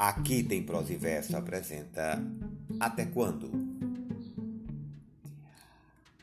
[0.00, 2.18] Aqui tem prosa e verso apresenta
[2.80, 3.50] Até quando?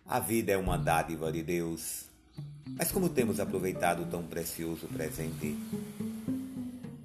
[0.03, 2.05] A vida é uma dádiva de Deus,
[2.75, 5.55] mas como temos aproveitado tão precioso presente?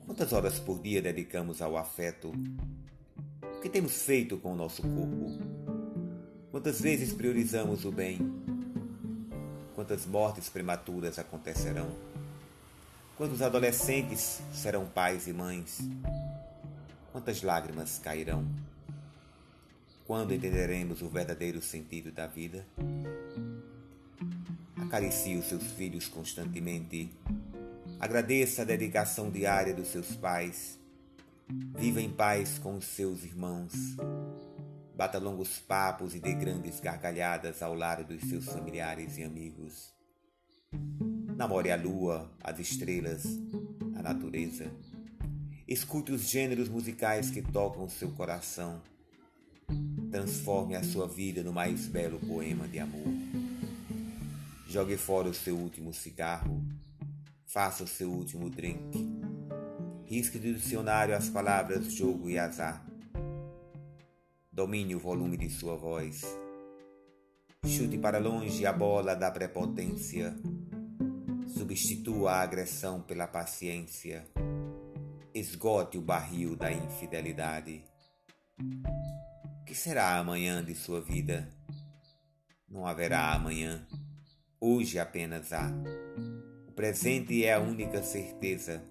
[0.06, 2.32] Quantas horas por dia dedicamos ao afeto?
[3.42, 5.38] O que temos feito com o nosso corpo?
[6.50, 8.18] Quantas vezes priorizamos o bem?
[9.74, 11.90] Quantas mortes prematuras acontecerão?
[13.14, 15.78] Quantos adolescentes serão pais e mães?
[17.12, 18.44] Quantas lágrimas cairão?
[20.06, 22.66] Quando entenderemos o verdadeiro sentido da vida?
[24.76, 27.12] Acaricie os seus filhos constantemente.
[28.00, 30.78] Agradeça a dedicação diária dos seus pais.
[31.76, 33.72] Viva em paz com os seus irmãos.
[34.96, 39.92] Bata longos papos e dê grandes gargalhadas ao lado dos seus familiares e amigos.
[41.36, 43.24] Namore a lua, as estrelas,
[43.94, 44.70] a natureza.
[45.66, 48.82] Escute os gêneros musicais que tocam seu coração.
[50.10, 53.06] Transforme a sua vida no mais belo poema de amor.
[54.66, 56.62] Jogue fora o seu último cigarro.
[57.46, 59.08] Faça o seu último drink.
[60.04, 62.84] Risque do dicionário as palavras jogo e azar.
[64.50, 66.22] Domine o volume de sua voz.
[67.64, 70.34] Chute para longe a bola da prepotência.
[71.46, 74.26] Substitua a agressão pela paciência
[75.34, 77.84] esgote o barril da infidelidade.
[78.58, 81.48] O que será amanhã de sua vida?
[82.68, 83.86] Não haverá amanhã.
[84.60, 85.70] Hoje apenas há.
[86.68, 88.82] O presente é a única certeza.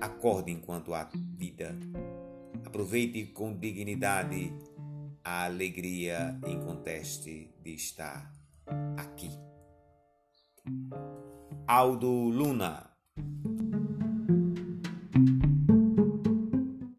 [0.00, 1.76] Acorde enquanto há vida.
[2.64, 4.52] Aproveite com dignidade
[5.24, 8.32] a alegria em conteste de estar
[8.96, 9.30] aqui.
[11.66, 12.85] Aldo Luna